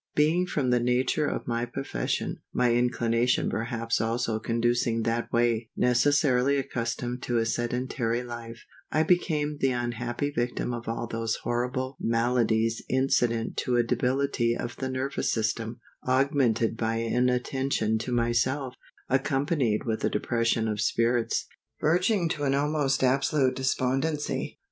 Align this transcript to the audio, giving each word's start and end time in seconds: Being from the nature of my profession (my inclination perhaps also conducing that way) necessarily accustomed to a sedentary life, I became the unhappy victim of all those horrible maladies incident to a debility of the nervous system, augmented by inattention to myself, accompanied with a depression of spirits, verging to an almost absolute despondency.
Being 0.15 0.47
from 0.47 0.71
the 0.71 0.79
nature 0.79 1.27
of 1.27 1.47
my 1.47 1.63
profession 1.63 2.37
(my 2.51 2.73
inclination 2.73 3.51
perhaps 3.51 4.01
also 4.01 4.39
conducing 4.39 5.03
that 5.03 5.31
way) 5.31 5.69
necessarily 5.77 6.57
accustomed 6.57 7.21
to 7.21 7.37
a 7.37 7.45
sedentary 7.45 8.23
life, 8.23 8.65
I 8.91 9.03
became 9.03 9.57
the 9.59 9.69
unhappy 9.69 10.31
victim 10.31 10.73
of 10.73 10.87
all 10.87 11.05
those 11.05 11.35
horrible 11.43 11.97
maladies 11.99 12.81
incident 12.89 13.57
to 13.57 13.75
a 13.77 13.83
debility 13.83 14.57
of 14.57 14.75
the 14.77 14.89
nervous 14.89 15.31
system, 15.31 15.79
augmented 16.07 16.77
by 16.77 16.95
inattention 16.95 17.99
to 17.99 18.11
myself, 18.11 18.73
accompanied 19.07 19.83
with 19.85 20.03
a 20.03 20.09
depression 20.09 20.67
of 20.67 20.81
spirits, 20.81 21.45
verging 21.79 22.27
to 22.29 22.43
an 22.45 22.55
almost 22.55 23.03
absolute 23.03 23.55
despondency. 23.55 24.57